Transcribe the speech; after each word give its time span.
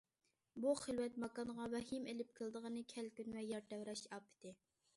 بۇ 0.63 0.71
خىلۋەت 0.79 1.19
ماكانغا 1.23 1.67
ۋەھىمە 1.75 2.11
ئېلىپ 2.13 2.33
كېلىدىغىنى 2.39 2.83
كەلكۈن 2.97 3.37
ۋە 3.39 3.47
يەر 3.53 3.71
تەۋرەش 3.75 4.05
ئاپىتى. 4.11 4.59